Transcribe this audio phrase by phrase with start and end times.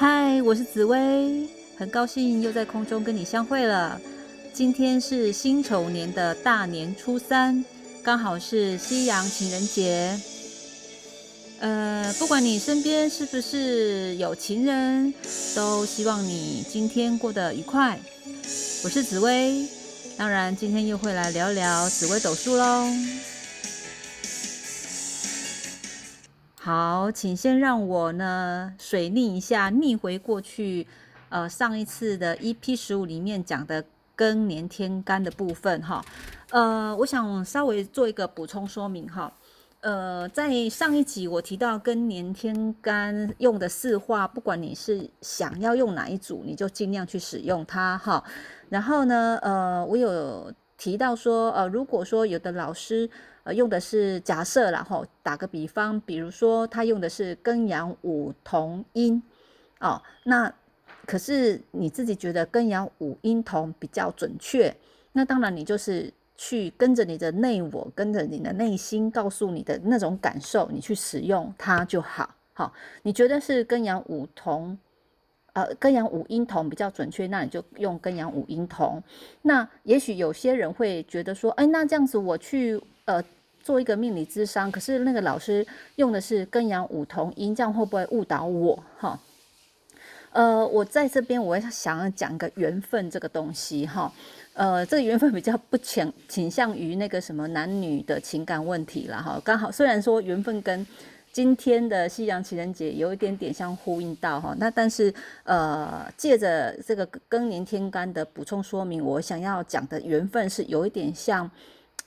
[0.00, 1.46] 嗨，我是紫薇，
[1.76, 4.00] 很高兴又在空中跟你相会了。
[4.50, 7.62] 今天是辛丑年的大年初三，
[8.02, 10.18] 刚好是西洋情人节。
[11.58, 15.12] 呃，不管你身边是不是有情人，
[15.54, 18.00] 都希望你今天过得愉快。
[18.82, 19.68] 我是紫薇，
[20.16, 22.86] 当然今天又会来聊聊紫薇斗数喽。
[26.62, 30.86] 好，请先让我呢水逆一下，逆回过去，
[31.30, 33.82] 呃，上一次的 EP 十五里面讲的
[34.14, 36.04] 庚年天干的部分哈，
[36.50, 39.32] 呃，我想稍微做一个补充说明哈，
[39.80, 48.22] 呃，在上一集我提到庚年天干用的四化，不管你是想要用哪一组，你就尽量去使用它哈。
[48.68, 53.08] 然后呢，呃，我有提到说，呃，如果说有的老师。
[53.42, 59.22] 呃，用的是假设然后打个比方，比如说他用的是庚阳五同音，
[59.78, 60.52] 哦，那
[61.06, 64.76] 可是你自己觉得庚阳五音同比较准确，
[65.12, 72.34] 那当然你就是去跟着你的内我，跟着你的内心告诉你的那种感受，你去使用它就好。
[72.52, 72.70] 好，
[73.04, 74.76] 你觉得是庚阳五同，
[75.54, 79.02] 呃，庚阳五音同比较准确，那你就用庚阳五音同。
[79.40, 82.78] 那也许有些人会觉得说，哎，那这样子我去。
[83.06, 83.20] 呃，
[83.62, 85.66] 做一个命理智商，可是那个老师
[85.96, 88.82] 用的是庚阳五同音，这样会不会误导我？
[88.98, 89.18] 哈，
[90.32, 94.10] 呃，我在这边我想要讲一个缘分这个东西，哈，
[94.54, 100.86] 呃，这个缘分比较不倾倾向于那个什么男女的情感问题了，哈，刚好虽然说缘分跟
[101.30, 105.12] 今天的西洋情人节有一点点相呼应到，哈，那但是
[105.44, 111.48] 呃，借着这个庚年天干的补充说明，我想要讲的缘分是有一点像。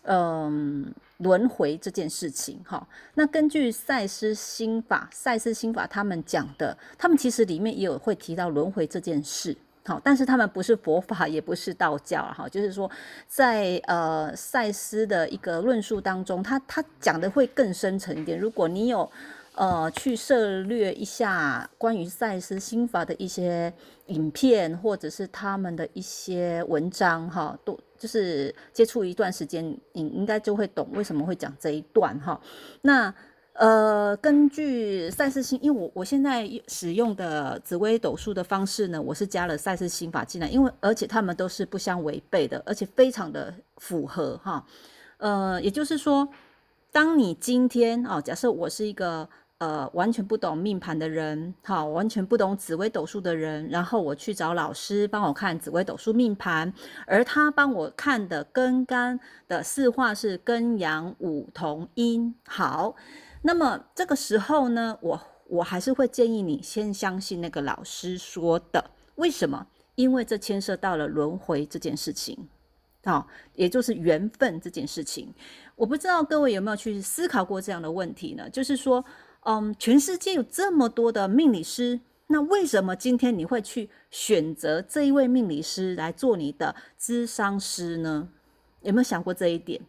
[0.05, 0.93] 嗯，
[1.23, 2.85] 轮回这件事情，哈，
[3.15, 12.89] 那根据赛斯心法，赛斯心法他们讲的，他们其实里面也有会提到轮回这件事，好，但是他们不是佛法，也不是道教，哈，就是说
[13.27, 18.37] 在呃赛斯的一个论述当中，他他讲的会更深层一点。
[18.37, 19.09] 如果你有
[19.55, 23.73] 呃去涉略一下关于赛斯心法的一些
[24.07, 27.79] 影片，或者是他们的一些文章，哈，都。
[28.03, 32.37] 就是接触一段时间，你应该就会懂为什么会讲这一段哈。
[32.81, 33.15] 那
[33.53, 44.65] 呃，根据赛事心，因为我我现在使用的紫微斗数的方式呢，我是加了赛事心法进来，因为而且他们都是不相违背的，而且非常的符合哈。
[45.15, 46.27] 呃，也就是说，
[46.91, 49.29] 当你今天啊，假设我是一个。
[49.63, 56.73] 呃，完全不懂命盘的人，好，完全不懂紫微斗数的人，然后我去找老师帮我看紫微斗数命盘，
[57.07, 62.35] 而他帮我看的根干的四化是根阳五同阴。
[62.45, 62.93] 好，
[63.43, 69.67] 那么这个时候呢，我我还是会建议你先相信那个老师说的，为什么？
[69.95, 72.49] 因为这牵涉到了轮回这件事情，
[73.05, 73.25] 好，
[73.55, 75.33] 也就是缘分这件事情。
[75.77, 78.49] 我不知道各位有没有去思考过这样的问题呢？
[78.49, 79.05] 就是说。
[79.45, 88.29] 嗯，全世界有这么多的命理师，那为什么今天你会去选择这一位命理师来做你的咨商师呢？
[88.81, 89.81] 有没有想过这一点？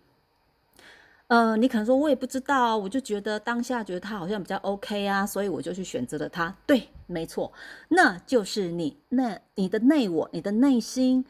[1.28, 6.54] 呃，你可能说我也不知道，我就觉得当下觉得他好像比较 OK 啊，所以我就去选择了他。
[6.66, 7.50] 对，没错，
[7.88, 11.24] 那就是你那你的内我，你的内心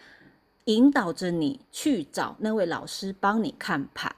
[0.64, 4.14] 引导着你去找那位老师帮你看盘。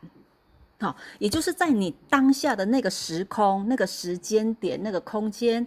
[0.79, 5.67] 好，也就是在你当下的那个时空、那个时间点、那个空间，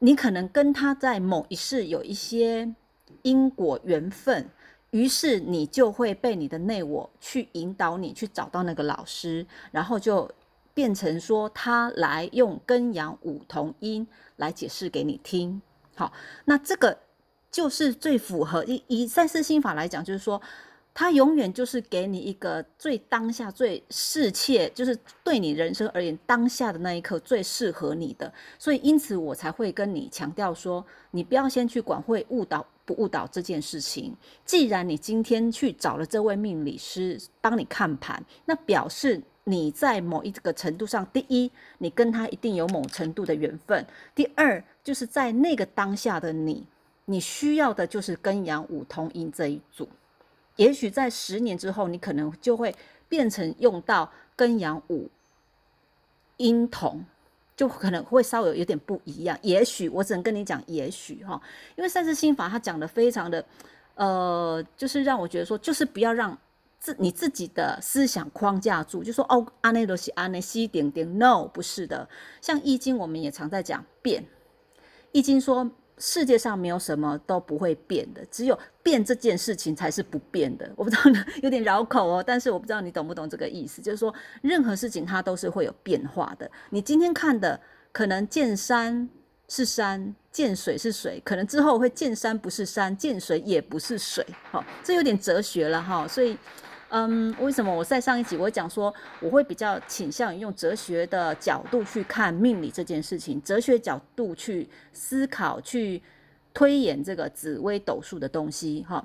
[0.00, 2.74] 你可能跟他在某一世有一些
[3.22, 4.50] 因果缘分，
[4.90, 10.30] 于是你就会被你的内我去引导你去找到那个老师，然后就
[10.74, 14.06] 变成说他来用根阳五同音
[14.36, 15.62] 来解释给你听。
[15.96, 16.12] 好，
[16.44, 16.98] 那这个
[17.50, 20.42] 就是最符合以以赛事心法来讲，就是说。
[20.94, 28.32] 他永远就是给你一个最当下、最适切，就是对你人生而言当下的那一刻最适合你的。
[28.60, 34.16] 所以，因此我才会跟你强调说，你不要先去管会误导不误导这件事情。
[34.46, 46.64] 既然你今天去找了这位命理师帮你看盘，那表示你在某一个程度上，第一，你跟他一定有某程度的缘分；第二，就是在那个当下的你，
[47.06, 49.88] 你需要的就是跟阳五同音这一组。
[50.56, 52.74] 也许在十年之后，你可能就会
[53.08, 55.10] 变成用到跟阳五
[56.36, 57.04] 阴同，
[57.56, 59.38] 就可能会稍微有点不一样。
[59.42, 61.40] 也许我只能跟你讲，也许哈，
[61.76, 63.44] 因为赛事心法他讲的非常的，
[63.94, 66.36] 呃，就是让我觉得说，就是不要让
[66.78, 72.08] 自你自己的思想框架住，就说哦，阿内罗西阿内西点点，no，不是的。
[72.40, 74.24] 像易经，我们也常在讲变。
[75.12, 80.70] 易经说世界上没有什么都不会变的，只有变这件事情才是不变的。
[80.76, 81.02] 我不知道
[81.42, 84.12] 有点绕口哦，但是我不知道你懂不懂这个意思，就是说
[84.42, 86.50] 任何事情它都是会有变化的。
[86.70, 87.60] 你今天看的
[87.92, 89.08] 可能见山
[89.48, 94.26] 是山，见水是水，可能之后会见山不是山，见水也不是水。
[94.50, 96.36] 好，这有点哲学了哈，所以。
[96.96, 106.00] 嗯，为什么我在上一集我讲说我会比较倾向于用哲学的角度去看命理这件事情，哲学角度去思考、去
[106.52, 109.04] 推演这个紫微斗数的东西哈。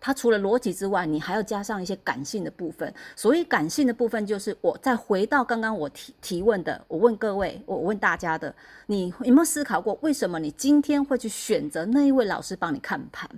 [0.00, 2.90] 它除了逻辑之外，你还要加上一些感性的部分。
[3.14, 8.54] 所谓感性的部分，就是我再回到刚刚我提提问的，我问各位，我问大家的，
[8.86, 13.28] 你有没有思考过，为什么你今天会去选择那一位老师帮你看盘？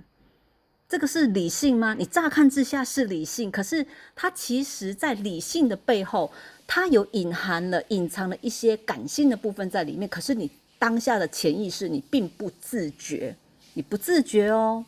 [0.89, 1.93] 这个是理性吗？
[1.99, 3.85] 你乍看之下是理性，可是
[4.15, 6.31] 它其实在理性的背后，
[6.65, 10.07] 它有隐含了、隐藏了一些感性的部分在里面。
[10.07, 10.49] 可是你
[10.79, 13.35] 当下的潜意识，你并不自觉，
[13.73, 14.85] 你不自觉哦。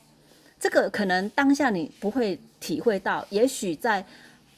[0.57, 4.05] 这个可能当下你不会体会到，也许在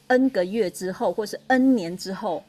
[0.06, 2.44] N 个月之后，或是 N 年之后，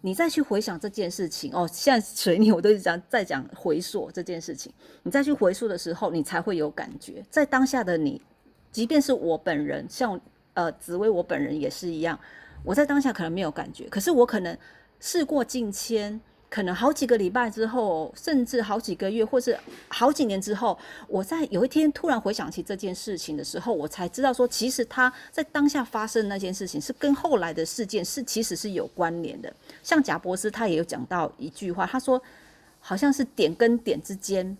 [0.00, 1.68] 你再去回想这件事情哦。
[1.70, 4.72] 现在水你我都是讲在讲回溯这件事情，
[5.02, 7.22] 你再去回溯的时候，你才会有感觉。
[7.30, 8.18] 在当下的你。
[8.70, 10.20] 即便是我本人，像
[10.54, 12.18] 呃紫薇，我本人也是一样。
[12.64, 14.56] 我在当下可能没有感觉，可是我可能
[14.98, 16.20] 事过境迁，
[16.50, 19.56] 可能好几个礼拜之后，甚至好几个月，或是
[19.86, 20.76] 好几年之后，
[21.06, 29.52] 我在有一天突然回想起这件事情的时候，我才知道说，其实他在当下发生那件事情是跟后来的事件是其实是有关联的。
[29.82, 32.20] 像贾博士他也有讲到一句话，他说
[32.80, 34.58] 好像是点跟点之间，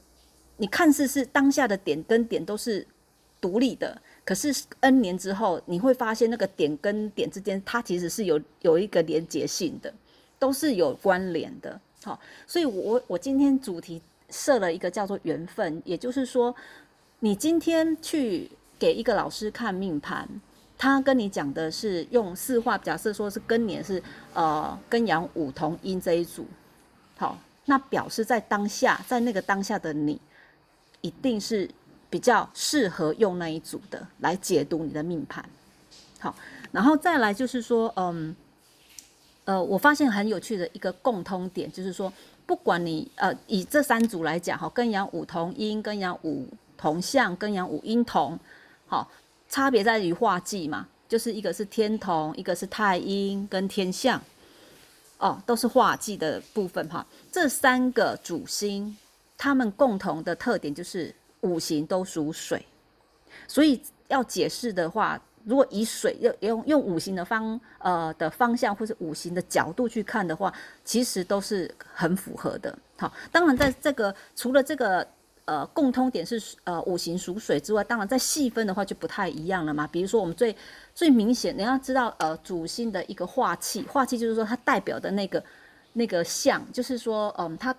[0.56, 2.86] 你看似是当下的点跟点都是。
[3.40, 9.94] 独立的，可是 N 年之后，你会发现那个点跟点之间，它其实是有有一个连结性的，
[10.38, 11.80] 都是有关联的。
[12.02, 16.54] 好，所以我我今天主题设了一个叫做缘分，也就是说，
[17.20, 20.28] 你今天去给一个老师看命盘，
[20.76, 24.02] 他跟你讲的是用四化，假设说是庚年是
[24.34, 26.44] 呃庚阳五同阴这一组，
[27.16, 30.20] 好，那表示在当下，在那个当下的你，
[31.02, 31.70] 一定是。
[32.10, 35.44] 比较适合用那一组的来解读你的命盘，
[36.18, 36.34] 好，
[36.72, 38.34] 然后再来就是说，嗯，
[39.44, 42.10] 呃，我发现很有趣的一个共通点，就是说，
[42.46, 48.38] 不管你呃以这三组来讲，哈，跟阳五同阴，跟阳五同相，跟阳五阴同，
[48.86, 49.10] 好，
[49.50, 54.18] 差别在于化忌嘛，就是一个是天同，一个是太阴跟天相，
[55.18, 57.06] 哦，都是化忌的部分哈。
[57.30, 58.96] 这三个主星，
[59.36, 61.14] 他们共同的特点就是。
[61.42, 62.66] 五行都属水，
[63.46, 70.52] 所以要解释的话，如果以水用用用五行的方呃的方向或者五行的角度去看的话，
[70.84, 72.76] 其实都是很符合的。
[72.96, 75.06] 好，当然在这个除了这个
[75.44, 79.86] 呃共通点是呃五行属水之外，当然在细分的话就不太一样了嘛。
[79.86, 80.54] 比如说我们最
[80.94, 85.42] 最明显，你要知道呃主星的一个化气，化气就是说它代表的那个
[85.92, 87.74] 那个象，就是说嗯它。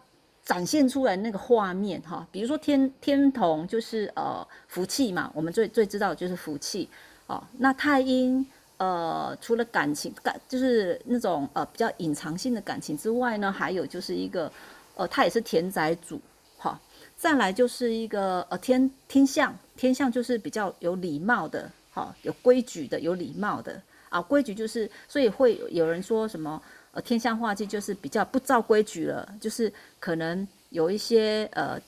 [0.49, 6.89] 展现出来那个画面哈，比如说天天同就是呃福气嘛，我们最最知道就是福气
[7.27, 7.43] 哦。
[7.59, 8.43] 那太阴
[8.77, 14.51] 呃除了感情感就是那种呃比较隐藏性的感情之外呢，还有就是一个
[14.95, 16.19] 呃它也是田宅主
[16.57, 16.79] 哈。
[17.15, 23.79] 再来就是一个呃天天象，天象就是比较有礼貌的哈，有规矩的，有礼貌的
[24.09, 24.19] 啊。
[24.19, 26.59] 规矩就是所以会有人说什么。
[26.91, 31.79] 呃，天象化忌就是比较不照规矩了，就是可能有一些呃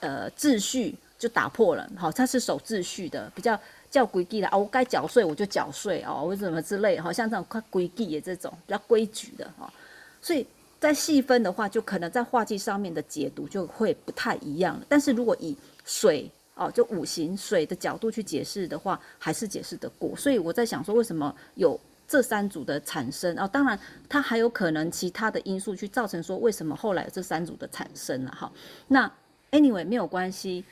[0.00, 3.56] 呃秩序就打破了，好，它是守秩序的，比较
[3.88, 9.72] 叫规矩的啊，我该缴税我就缴税哦，或者什么之类，好像这种快规矩的这种比较规矩的哈，
[10.20, 10.44] 所以
[10.80, 14.84] 在细分的话，就可能在画技上面的解读就会不太一样了。
[14.88, 20.16] 但是如果以水哦，就五行水的角度去解释的话，还是解释得过。
[20.16, 21.78] 所以我在想说，为什么有？
[22.12, 28.52] 这三组的产生哦，当然它还有可能其他的因素去造成说为什么后来这三组的产生了哈。
[28.88, 29.10] 那
[29.50, 30.62] anyway 没有关系，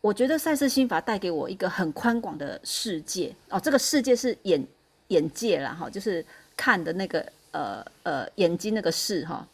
[0.00, 4.66] 我觉得赛事心法带给我一个很宽广的世界哦，这个世界是眼
[5.08, 6.24] 眼界了哈，就是
[6.56, 7.20] 看的那个
[7.50, 9.46] 呃呃眼睛那个视哈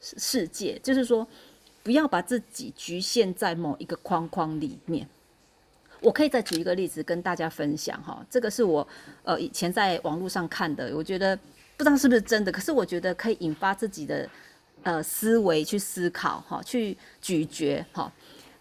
[0.00, 1.24] 世界，就是说
[1.84, 5.06] 不要把自己局限在某一个框框里面。
[6.02, 8.86] 我可以再举一个例子跟大家分享哈，这个是我
[9.22, 11.36] 呃以前在网络上看的，我觉得
[11.76, 14.28] 不知道是不是真的，可是我觉得可以引发自己的
[14.82, 18.12] 呃思维去思考哈，去咀嚼哈。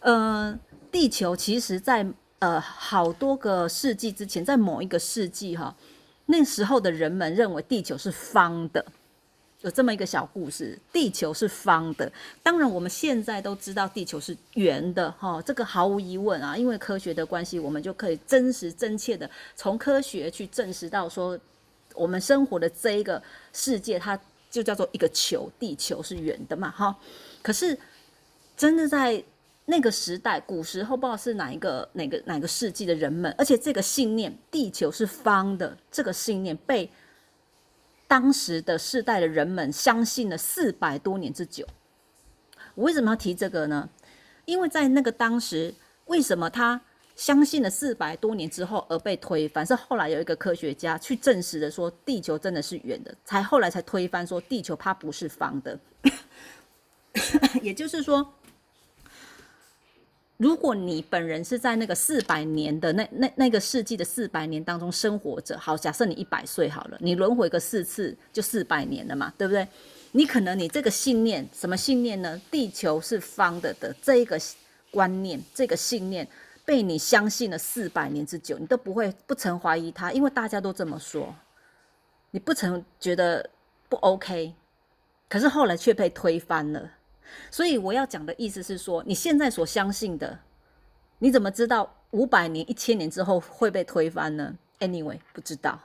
[0.02, 0.58] 嗯，
[0.92, 2.06] 地球其实在
[2.40, 5.76] 呃好多个世纪之前，在某一个世纪哈，
[6.28, 8.86] 那时候的人们认为地球是方的，
[9.62, 12.12] 有这么一个小故事，地球是方的。
[12.42, 16.58] 当然，我们现在都知道地球是圆的，哈，这个毫无疑问啊。
[16.58, 21.40] 因为科学的关系，我们就可以真实真切的从科学去证实到说，
[21.94, 23.22] 我们生活的这一个
[23.54, 26.98] 世界，它就叫做一个球，地球是圆的嘛，哈。
[27.44, 27.78] 可是，
[28.58, 29.24] 真的在
[29.66, 36.90] 那个时代，古时候不知道是哪一个哪个哪个世纪的人们，而且这个信念，地球是方的，这个信念被。
[38.12, 41.66] 当时的世代的人们相信了四百多年之久。
[42.76, 43.88] 我为什么要提这个呢？
[44.44, 45.74] 因为在那个当时，
[46.08, 46.82] 为什么他
[47.16, 49.66] 相信了四百多年之后而被推翻？
[49.66, 55.80] 是后来有一个科学家去证实的，说地球真的是圆的，才后来才推翻说地球它不是方的。
[57.64, 58.34] 也就是说。
[60.42, 69.68] 如果你本人是在那个四百年的那那那个世纪的四百年当中生活着，好，假设你一百岁好了，你轮回个四次就四百年了嘛，对不对？
[70.14, 72.42] 你可能你这个信念，什么信念呢？
[72.50, 74.36] 地球是方的的这一个
[74.90, 76.28] 观念，这个信念
[76.66, 81.36] 被你相信了四百年之久，你都不会不曾怀疑它，因为大家都这么说，
[82.32, 83.48] 你不曾觉得
[83.88, 84.56] 不 OK，
[85.30, 86.90] 可是后来却被推翻了。
[87.50, 90.40] 所以我要讲的意思是说，你现在所相信的，
[91.20, 95.80] 你怎么知道五百年、一千年之后会被推翻呢？Anyway，不知道。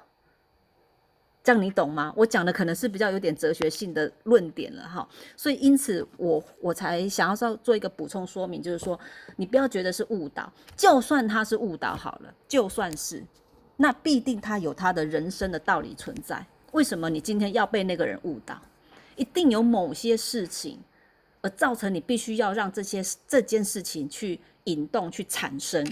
[1.45, 2.13] 这样你懂吗？
[2.17, 5.09] 我讲的可能是比较有点哲学性的论点了哈。
[5.37, 8.99] 所以因此我我才想要做做一个补充说明，就是说
[9.37, 13.23] 你不要觉得是误导，就算他是误导好了，就算是，
[13.77, 16.45] 那必定他有他的人生的道理存在。
[16.73, 18.61] 为什么你今天要被那个人误导？
[19.15, 20.81] 一定有某些事情。
[21.51, 25.87] 造成你必须要让这些这件事情去引动、去产生，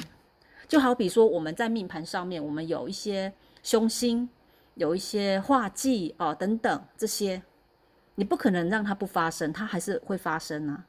[0.66, 3.32] 就好比说我们在命盘上面，我们有一些
[3.62, 4.28] 凶星，
[4.74, 7.42] 有一些化忌哦等等这些，
[8.16, 10.86] 你不可能让它不发生，它还是会发生啊，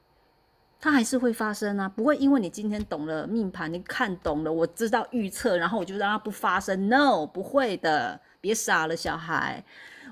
[0.79, 9.63] 它还是会发生啊，不会因为你今天懂了命盘，你看懂了，我知道预测，然后我就让它不发生，no，不会的，别傻了，小孩，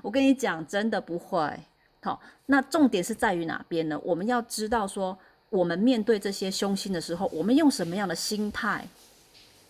[0.02, 1.60] 我跟你讲，真的不会。
[2.04, 3.98] 好，那重点是在于哪边呢？
[4.04, 5.18] 我们要知道说，
[5.48, 8.86] 我们面对这些凶星的时候，我们用什么样的心态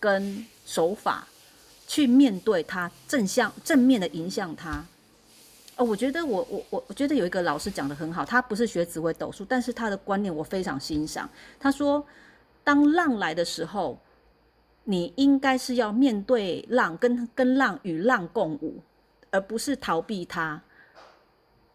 [0.01, 1.25] 跟手法
[1.87, 4.85] 去面对它，正向正面的影响它。
[5.77, 11.29] 哦，我觉得我我我我觉得有一个老师讲的很好，他不是学紫微斗数，但是他的观念我非常欣赏。
[11.57, 12.05] 他说，
[12.65, 13.97] 当浪来的时候，
[14.83, 18.81] 你应该是要面对浪，跟跟浪与浪共舞，
[19.31, 20.61] 而不是逃避它。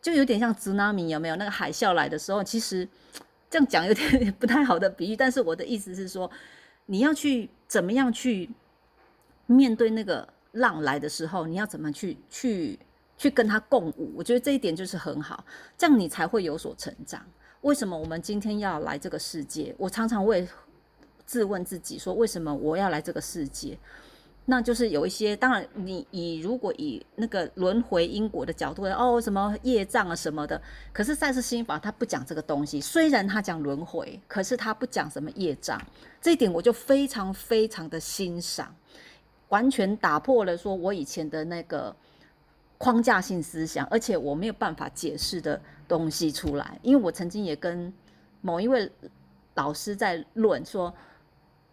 [0.02, 1.36] 就有点像兹纳米有没有？
[1.36, 2.88] 那个海啸来的时候，其实
[3.50, 6.30] 这样讲有点 不太好的比喻，但是我的意思是说，
[6.86, 8.50] 你要去怎么样去
[9.46, 12.78] 面对那个浪来的时候，你要怎么去去
[13.18, 14.12] 去跟他共舞？
[14.16, 15.44] 我觉得这一点就是很好，
[15.76, 17.24] 这样你才会有所成长。
[17.60, 19.74] 为什么我们今天要来这个世界？
[19.76, 20.48] 我常常会
[21.26, 23.78] 自问自己说，为什么我要来这个世界？
[24.50, 30.60] 那就是有一些，当然你以如果以那个轮回因果的角度，哦，什么业障啊什么的，
[30.92, 32.80] 可是赛斯心法他不讲这个东西。
[32.80, 35.80] 虽然他讲轮回，可是他不讲什么业障，
[36.20, 38.74] 这一点我就非常非常的欣赏，
[39.50, 41.94] 完全打破了说我以前的那个
[42.76, 46.76] 框架性思想，而且我没有办法解释的东西出来。
[46.82, 47.92] 因为我曾经也跟
[48.40, 48.90] 某一位
[49.54, 50.92] 老师在论说。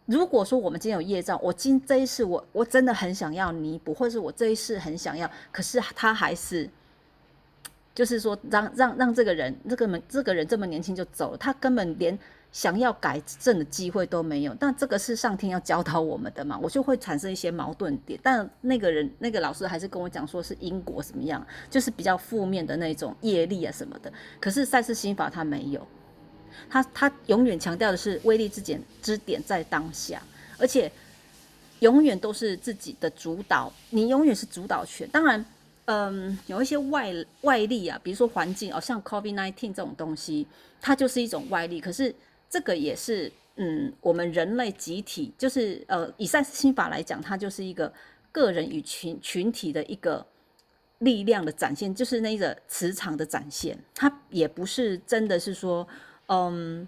[0.08, 6.70] 如果说我们今天有业障，我今这一世我我真的很想要弥补，或者是我这一世很想要，可是他还是，
[7.94, 12.18] 就是说让让让这个人这个门这个人这么年轻就走了，他根本连
[12.54, 14.56] 想要改正的机会都没有。
[14.58, 18.18] 但这个是上天要教导我们的嘛，我就会产生一些矛盾点。
[18.24, 24.12] 但那个人那个老师还是跟我讲说是因果怎么样，就是比较负面的那种业力啊什么的。
[24.40, 25.86] 可是赛事心法他没有。
[26.70, 30.22] 他他永远强调的是威力之点之点在当下，
[30.58, 30.92] 而且
[31.80, 35.08] 永远都是自己的主导，你永远是主导权。
[35.10, 35.46] 当然，
[35.86, 40.48] 嗯，有一些外外力啊，比如说环境哦，像 COVID nineteen 这种东西，
[40.82, 41.80] 它就是一种外力。
[41.80, 42.14] 可是
[42.50, 47.94] 这个也是，嗯，我们人类集体，就是呃，以赛斯心法来讲，它就是一个
[48.32, 50.26] 个人与群群体的一个
[50.98, 53.78] 力量的展现，就是那个磁场的展现。
[53.94, 55.88] 它也不是真的是说。
[56.30, 56.88] 嗯，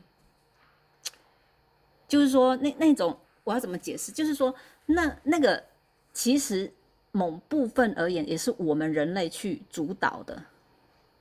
[2.08, 4.12] 就是说，那那种我要怎么解释？
[4.12, 4.54] 就是说，
[4.86, 5.64] 那那个
[6.12, 6.72] 其实
[7.12, 10.44] 某部分而言，也是我们人类去主导的，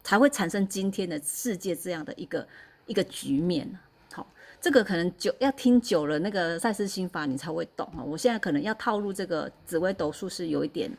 [0.03, 2.49] 才会产生今天的世界这样的一个
[2.87, 3.79] 一个局面。
[4.13, 4.27] 好，
[4.61, 8.03] 这个可能久要听久了，那个赛斯心法你才会懂啊。
[8.03, 10.91] 我现在可能要套入这个紫微斗数，是有一点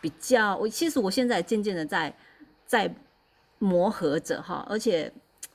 [0.00, 0.56] 比较。
[0.56, 2.14] 我其实我现在渐渐的在
[2.66, 2.94] 在。
[3.64, 5.12] 磨合着哈，而且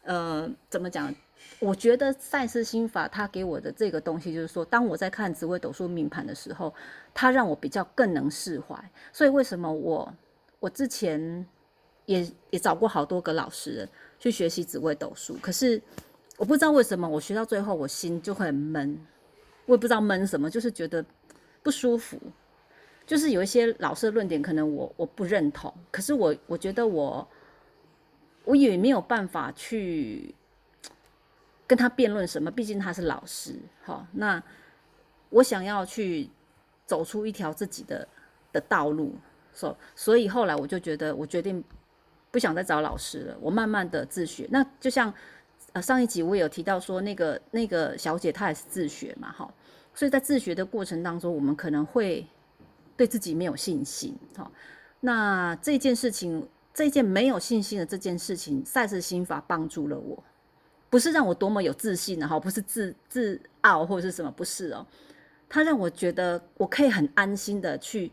[0.07, 1.13] 呃，怎么讲？
[1.59, 6.73] 我觉得赛斯心法他给我的这个东西，就是说，当我在看紫微斗数命盘的时候，
[7.13, 8.91] 他让我比较更能释怀。
[9.11, 10.13] 所以为什么我
[10.59, 11.45] 我之前
[12.05, 13.87] 也也找过好多个老师
[14.17, 15.81] 去学习紫微斗数，可是
[16.37, 18.97] 我不知道为什么我学到最后我心就很闷，
[19.65, 21.03] 我也不知道闷什么，就是觉得
[21.61, 22.17] 不舒服。
[23.05, 27.25] 就是有一些老师的论点可能我我不认同，可是我我觉得我
[28.47, 30.33] 我也没有办法去。
[31.69, 32.49] 跟他辩论什么？
[32.49, 34.07] 毕竟他是老师，好。
[34.13, 34.41] 那
[35.29, 36.29] 我想要去
[36.85, 38.07] 走出一条自己的
[38.53, 39.13] 的道路，
[39.51, 41.61] 所所以后来我就觉得，我决定
[42.31, 44.47] 不想再找老师了，我慢慢的自学。
[44.49, 45.13] 那就像
[45.73, 49.53] 呃上一集我有提到说，那个那个小姐她也是自学嘛，哈。
[49.93, 52.25] 所以在自学的过程当中，我们可能会
[52.95, 54.49] 对自己没有信心，哈。
[55.01, 56.47] 那这件事情，
[56.77, 60.23] 这件没有信心的这件事情，赛事心法帮助了我。
[60.91, 64.85] 不是让我多么有自信的哈，不是自自傲或者是什么，不是哦。
[65.49, 68.11] 他让我觉得我可以很安心的去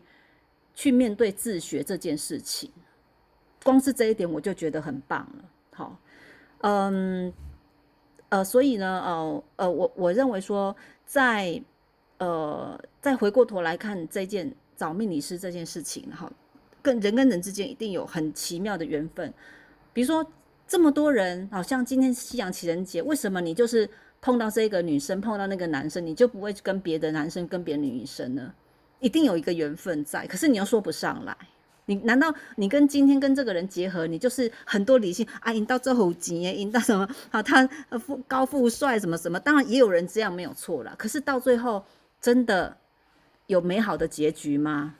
[0.73, 2.71] 去面对自学这件事情，
[3.63, 5.45] 光是这一点我就觉得很棒了。
[5.75, 5.99] 好，
[6.61, 7.31] 嗯，
[8.29, 11.61] 呃，所以呢，呃呃，我我认为说，在
[12.17, 16.31] 呃再回过头来看这件找命理师这件事情，哈，
[16.85, 19.33] 跟人跟人之间一定有很奇妙的缘分，
[19.91, 20.25] 比如说。
[20.67, 23.87] 这么多人，好像今天夕阳情人节，为什么你就是
[24.19, 28.51] 碰到这个女生，碰到那个男生，你就不会跟别的男生跟别的女生呢？
[28.99, 31.37] 一定有一个缘分在，可是你又说不上来。
[31.85, 35.53] 你难道你跟今天跟这个人结合，你就是很多理性啊？
[35.53, 37.07] 引到最后几年，引到什么？
[37.29, 37.67] 好，他
[37.99, 39.39] 富高富帅什么什么？
[39.39, 40.95] 当然也有人这样没有错了。
[40.97, 41.85] 可是到最后，
[42.19, 42.75] 真的
[43.45, 44.95] 有美好的结局吗？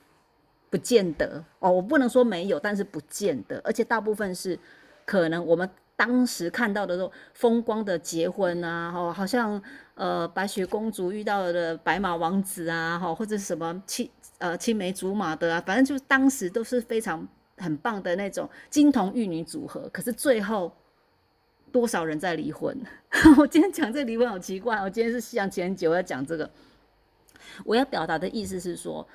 [0.76, 1.72] 不见得哦。
[1.72, 4.60] 我不能说没有，但是不见得，而且大部分是。
[5.06, 9.62] 可能我们当时看到的时候风光的结婚啊，哈，好像
[9.94, 14.10] 呃白雪公主遇到的白马王子啊，哈，或者什么青
[14.40, 17.26] 呃青梅竹马的啊，反正就当时都是非常
[17.58, 19.88] 很棒的那种金童玉女组合。
[19.94, 20.76] 可是最后
[21.72, 22.76] 多少人在离婚？
[23.38, 26.50] 我今天讲这离婚好奇怪，我今天是西洋情人节，我要讲这个。
[27.64, 29.08] 我要表达的意思是说，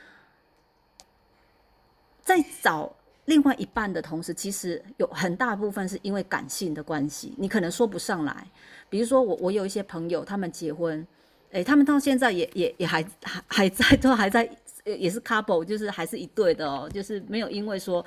[2.23, 2.95] 在找。
[3.27, 8.45] 另外一半的同时，其实有很大部分是因为感性的关系，你可能说不上来。
[8.89, 11.07] 比如说我，我有一些朋友，他们结婚，
[11.53, 14.51] 诶，他们到现在也也也还还还在，都还在，
[14.85, 18.05] 也是 couple，就是还是一对的哦，就是没有因为说，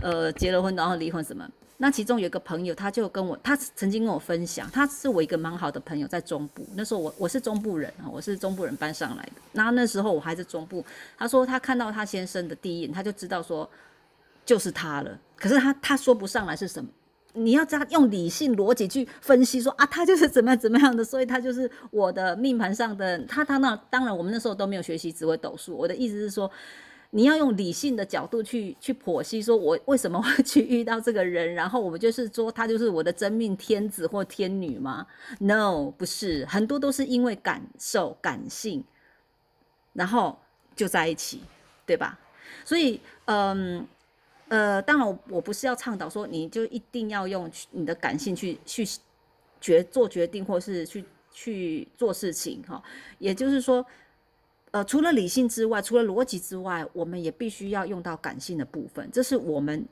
[0.00, 1.46] 呃，结了婚然后离婚什么。
[1.76, 6.66] 那其中有一个朋友，他就跟我，他曾经跟我分享，他是我一个蛮好的朋友，在中部。
[6.74, 9.32] 那时候我我是中部人啊，我是中部人搬上来的。
[9.52, 10.84] 那那时候我还在中部，
[11.18, 13.68] 他说他看到他先生的第一眼，他就知道说。
[14.46, 16.90] 就是他了，可是他他说不上来是什么，
[17.32, 26.50] 你要这样用理性逻辑去分析说啊，他就是怎么样怎么样的，所以他就是我的命盘上的他他那当然我们那时候都没有学习紫微斗数，我的意思是说，
[27.14, 35.06] 你要用理性的角度去去剖析，说我为什么会去遇到这个人， 然后我们就是说他就是我的真命天子或天女吗
[35.38, 38.84] ？No，不是，很多都是因为感受感性，
[39.92, 40.36] 然后
[40.74, 41.40] 就在一起，
[41.86, 42.18] 对吧？
[42.64, 43.86] 所以嗯。
[44.48, 48.86] 呃，当然，我我不是要倡导说你就一定要用你的感性去去
[49.58, 52.80] 决做决定，或是去去做事情哈。
[53.18, 53.84] 也就是说，
[54.74, 59.08] 呃，除了理性之外，除了逻辑之外，我们也必须要用到感性的部分。
[59.12, 59.86] 这是我们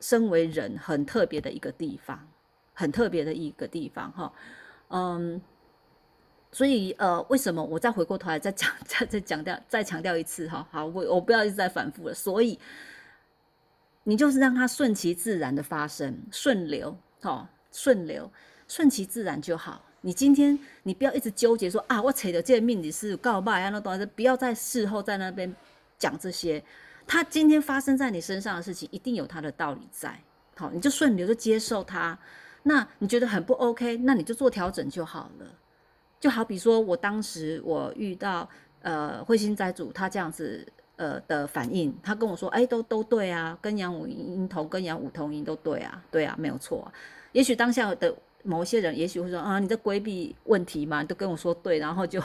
[0.00, 2.26] 身为人很特别的一个地方，
[2.72, 4.32] 很特别的一个地方哈。
[4.88, 5.38] 嗯，
[6.50, 10.66] 所以呃，为什么我再回过头来再讲 再再强调再强调一次哈？
[10.70, 12.58] 好，我我不要一直在反复了，所以。
[14.04, 18.32] 你就是让它顺其自然的发生，顺流，哦，顺流，
[18.66, 19.84] 顺其自然就好。
[20.02, 25.52] 你今天你不要一直纠结说啊，我扯的这个命理是告白啊，那东西不要在事后在那边
[25.98, 26.62] 讲这些。
[27.06, 30.16] 他今天发生在你身上的事情，一定有他的道理在。
[30.56, 32.16] 好，你就顺流就接受它。
[32.62, 35.46] 那你觉得很不 OK，那你就做调整就好了。
[36.20, 38.48] 就好比说我当时我遇到
[38.82, 40.66] 呃彗星灾主，他这样子。
[40.96, 46.92] 呃的反应，他跟我说，哎，都都对啊，跟阳五音同，跟阳五同音都对啊，对啊，没有错。
[47.32, 52.20] 也许当下的某些人，也许会说啊，你在规避问题嘛，都跟我说对，然后就，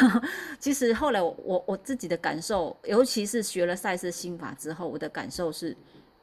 [0.58, 5.76] 其实后来我我自己的感受，尤其是学了赛斯心法之后，我的感受是，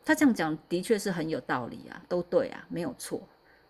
[0.06, 3.22] 他这样讲的确是很有道理啊，都对啊，没有错，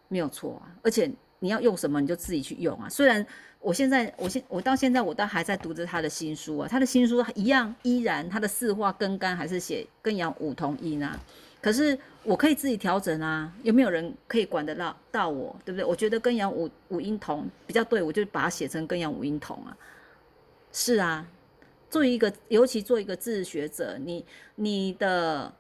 [0.08, 3.26] 没有错啊，而且你要用什么，你就自己去用啊，虽然。
[3.64, 6.68] 我现在，我现我到现在，我都还在读着他的新书啊。
[6.70, 11.18] 他的新书一样，依然他的四化根干还是写跟阳五同音啊。
[11.64, 15.86] 可是我可以自己调整啊，有没有人可以管得到到我，对不对？
[15.86, 19.78] 我觉得跟阳五五音同比较对，我就把它写成跟阳五音同啊。
[20.74, 21.26] 是啊，
[21.90, 25.54] 作为一个，尤其做一个自学者，你你的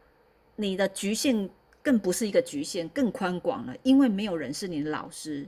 [0.57, 1.49] 你的局限
[1.81, 5.47] 更不是一个局限，更宽广了，因为没有人是你的老师，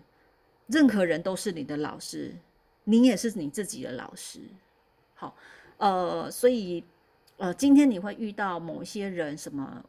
[0.67, 2.33] 任何人都是你的老师，
[2.85, 4.39] 你也是你自己的老师。
[5.15, 5.35] 好，
[5.79, 6.81] 呃，所以
[7.35, 9.83] 呃，今天你会遇到某些人什么？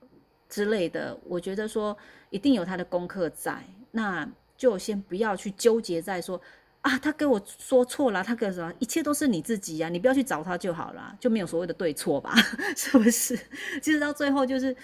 [0.48, 1.96] 之类的，我觉得说
[2.30, 6.40] 一定有他的功课在，那就先不要去纠结在说
[6.82, 12.35] 啊，他跟我说错了，他跟什么，一切都是你自己呀，你不要去找他就好了，就没有所谓的对错吧，
[12.76, 13.37] 是不是？
[13.82, 14.74] 其实到最后就是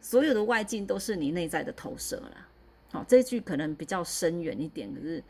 [0.00, 2.46] 所有的外境都是你内在的投射了。
[2.92, 5.22] 好，这句可能比较深远一点，可是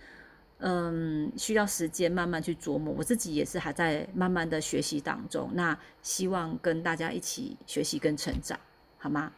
[0.58, 2.94] 嗯，需要时间慢慢去琢磨。
[2.96, 8.58] 我自己也是还在慢慢的学习当中，那希望跟大家一起学习跟成长，
[8.98, 9.32] 好吗？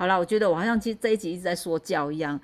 [0.00, 2.40] 好了，我觉得我好像其实这一集一直在说教一样。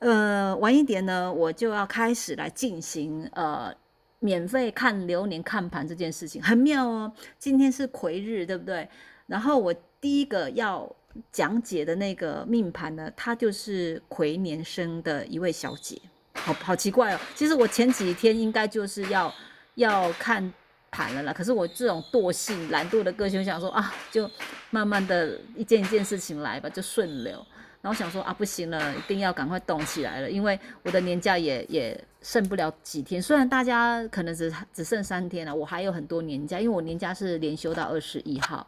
[0.00, 3.72] 呃，晚一点呢，我就要开始来进行呃
[4.18, 7.12] 免费看流年看盘这件事情，很妙哦。
[7.38, 8.88] 今天是癸日，对不对？
[9.28, 10.92] 然后我第一个要
[11.30, 15.96] 讲解的那个命盘呢，它就是癸年生的一位小姐，
[16.32, 17.20] 好好奇怪哦。
[17.36, 19.32] 其实我前几天应该就是要
[19.76, 20.52] 要看。
[20.90, 24.30] 盘了啦，可是我这种惰性、懒惰的个性，想说啊，就
[24.70, 27.44] 慢慢的一件一件事情来吧，就顺流。
[27.80, 33.22] 然后想说啊，不行了，一定要赶快动起来了，因为我的年假也也剩不了几天。
[33.22, 38.66] 虽然大家可能只只剩三天了，我还有很多年假，因为我年假是连休到二十一号。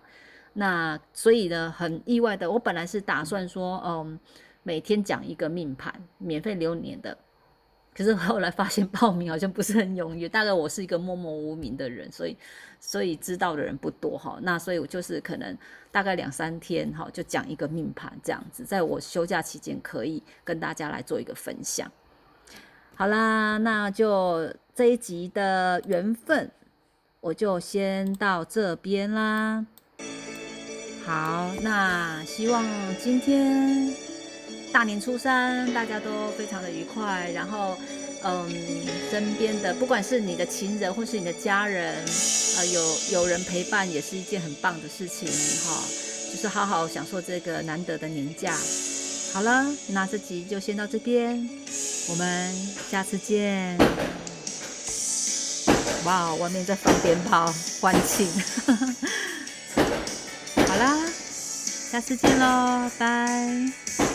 [0.53, 4.19] 那所以呢，很意外的，我本来是打算说，嗯，
[4.63, 7.17] 每天讲一个命盘，免费留年的。
[8.01, 12.35] 可是后来发现报名好像不是很踊跃，大概我是一个默默无名的人，所以
[12.81, 14.39] 所以知道的人不多哈。
[14.41, 15.55] 那所以我就是可能
[15.93, 21.93] 大概两三天哈，就讲一个命盘这样子，在我休假期间可以跟大家来做一个分享。
[22.95, 26.51] 好啦，那就这一集的缘分
[27.21, 29.67] 我就先到这边啦。
[31.05, 32.65] 好，那希望
[32.99, 34.10] 今天。
[34.73, 37.31] 大年初三，大家都非常的愉快。
[37.35, 37.79] 然后，
[38.23, 38.49] 嗯，
[39.11, 41.95] 身边的不管是你的情人或是你的家人，
[42.57, 45.29] 呃，有有人陪伴也是一件很棒的事情
[45.67, 45.83] 哈。
[46.33, 48.57] 就是好好享受这个难得的年假。
[49.33, 51.49] 好了，那这集就先到这边，
[52.09, 52.55] 我们
[52.89, 53.77] 下次见。
[56.05, 58.29] 哇，外面在放鞭炮欢庆。
[60.67, 60.97] 好啦，
[61.91, 64.10] 下次见喽，拜。